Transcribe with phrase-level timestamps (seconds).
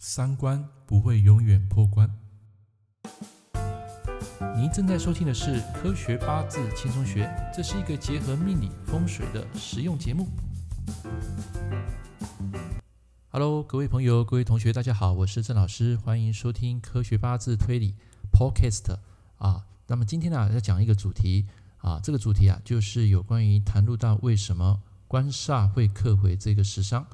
[0.00, 2.08] 三观不会永远破关。
[4.56, 7.24] 您正在收听的是《科学八字轻松学》，
[7.56, 10.28] 这是一个结合命理风水的实用节目。
[13.30, 17.96] Hello，各位朋友、各位同学，大家好，我是郑老师，欢迎收听《科学八字推理
[18.30, 18.84] Podcast》
[19.38, 19.66] 啊。
[19.88, 27.04] 那么今天呢，要讲一个主题啊，这个主题啊，就是有关于谈论到为什么官煞会克回这个食伤。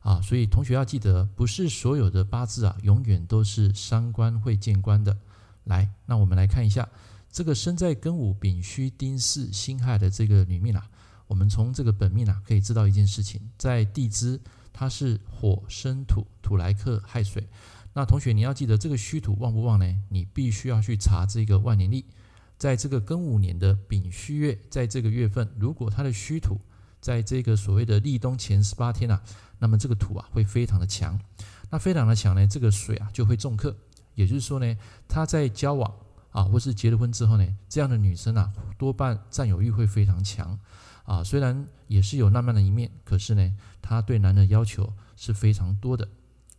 [0.00, 5.18] 啊，所以同学要记得，不是所有的八字啊，永远都是伤官会见官的。
[5.64, 6.88] 来，那我们来看一下
[7.30, 10.88] 这个生在庚午丙戌丁巳辛亥的这个女命啊，
[11.26, 14.40] 我们从这个本命啊，可以知道一件事情，在地支
[14.72, 17.48] 它是火生土，土来克亥水。
[17.92, 20.02] 那同学你要记得，这个戌土旺不旺呢？
[20.08, 22.06] 你必须要去查这个万年历，
[22.56, 26.60] 在这个庚午年的丙戌月，在这个月份，如果它的戌土
[27.08, 29.18] 在这个所谓的立冬前十八天啊。
[29.58, 31.18] 那么这个土啊会非常的强，
[31.70, 33.74] 那非常的强呢，这个水啊就会重克，
[34.14, 34.76] 也就是说呢，
[35.08, 35.90] 他在交往
[36.32, 40.58] 啊或是结了婚之后呢，这样的女生啊多半占有欲会非常强
[41.04, 46.06] 啊，虽然也是有浪漫的一面，可是呢，她对男人要求是非常多的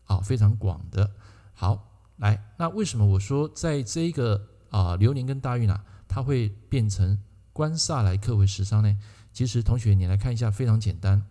[0.06, 1.12] 啊，非常广的。
[1.54, 7.20] 好，来，那为什么我说在这个啊流年跟大运啊，它会变成
[7.54, 8.98] 官煞来克为食伤呢？
[9.32, 11.26] 其实同学你来看一下，非常简单。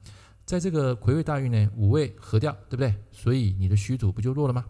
[0.44, 2.94] 在这个癸未大运呢，五位合掉，对不对？
[3.12, 4.64] 所以你的戌土不就弱了吗？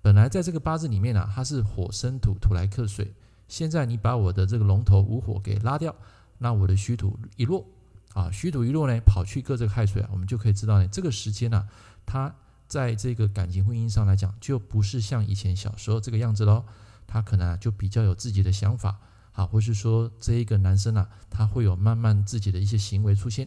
[0.00, 3.12] 本来在这个八字里面啊，它是火生土，土来克水。
[3.48, 5.94] 现在你把我的这个龙头午火给拉掉，
[6.38, 7.66] 那我的戌土一弱
[8.14, 11.68] 啊，戌土一弱呢，跑去克这个亥水啊，我们就可以知道呢，这个时间呢、啊，
[12.06, 12.34] 它
[12.66, 16.64] 在这个感情婚姻上来讲，就不是像以前小时候这个样子喽。
[17.12, 19.00] 他可能啊，就比较有自己的想法，
[19.32, 23.46] 好，或是说这一个男生啊，他会有慢慢自己的一些行为出现。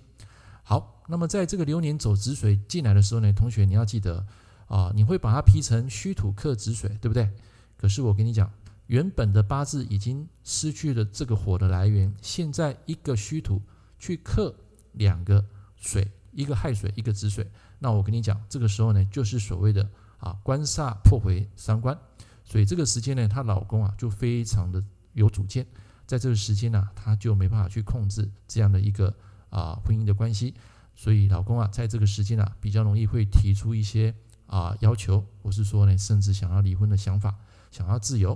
[0.64, 4.26] 好，那么在这个流年走子水进来的时候呢，同学你要记得
[4.68, 7.30] 啊，你会把它劈成虚土克子水，对不对？
[7.76, 8.50] 可是我跟你讲，
[8.88, 13.62] 原本的八字已经失去了这个火的来源，现在一个虚土
[14.00, 14.56] 去克
[14.94, 17.46] 两个水，一个亥水，一个子水，
[17.80, 21.98] 那我跟你讲，这个时候呢，就是所谓的啊官煞破回伤官，
[22.46, 24.82] 所以这个时间呢，她老公啊就非常的
[25.14, 25.66] 有主见，
[26.06, 29.16] 在这个时间呢、他就没办法去控制这样的一个。
[29.54, 30.56] 啊，婚姻的关系，
[30.96, 34.12] 所以老公啊，在这个时间啊，比较容易会提出一些
[34.48, 37.36] 啊要求，或是说呢，甚至想要离婚的想法，
[37.70, 38.36] 想要自由。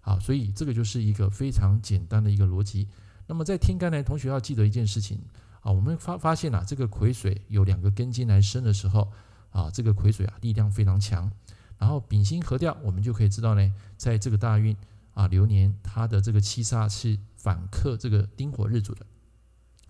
[0.00, 2.88] 好，所以这个就是一个非常简单的一个逻辑。
[3.26, 5.20] 那么在天干呢，同学要记得一件事情
[5.60, 9.12] 啊，我们发发现啊，这个癸水有两个根金来生的时候
[9.50, 11.30] 啊，这个癸水啊力量非常强。
[11.76, 14.74] 然后丙辛合掉，我们就可以知道呢，在这个大运
[15.14, 19.06] 啊流年，它的这个七杀是反克这个丁火日主的。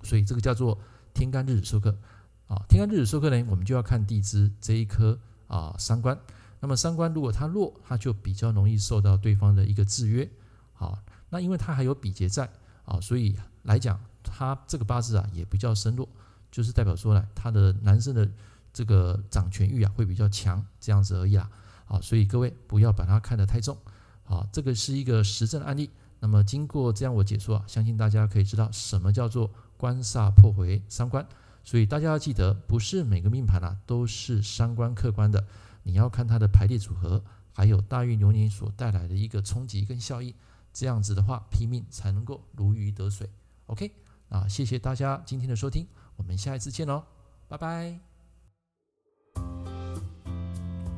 [0.02, 0.78] 所以这个叫做
[1.12, 1.98] 天干日主受克
[2.46, 6.18] 啊，天干日主受克呢，我们就要看地支这一颗啊三官。
[6.60, 10.30] 那么三官如果它弱，它就比较容易受到对方的一个制约。
[10.72, 10.98] 好，
[11.30, 12.50] 那因为它还有比劫在
[12.84, 16.08] 啊，所以来讲，它这个八字啊也比较身弱，
[16.50, 18.30] 就是代表说呢，他的男生的
[18.72, 21.50] 这个掌权欲啊会比较强，这样子而已啦。
[21.86, 23.76] 好，所以各位不要把它看得太重。
[24.24, 25.90] 好，这个是一个实证案例。
[26.20, 29.50] 那么经过这样我解说啊，相信大家可以知道什么叫做。
[29.76, 31.26] 官煞破回伤官，
[31.62, 35.44] 所以大家要记得，不是每个命盘啊都是伤官客观的，
[35.82, 40.32] 你要看它的排列组合，还有大运流年所带来的一个冲击跟效应，
[40.72, 43.28] 这样子的话，批命才能够如鱼得水。
[43.66, 43.90] OK，
[44.30, 45.86] 啊，谢谢大家今天的收听，
[46.16, 47.04] 我们下一次见喽，
[47.48, 48.13] 拜拜。